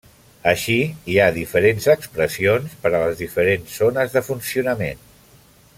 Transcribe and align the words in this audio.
Així, 0.51 0.77
hi 1.11 1.17
ha 1.17 1.27
diferents 1.35 1.85
expressions 1.95 2.73
per 2.87 2.93
a 2.93 3.03
les 3.05 3.21
diferents 3.23 3.77
zones 3.83 4.17
de 4.17 4.25
funcionament. 4.31 5.05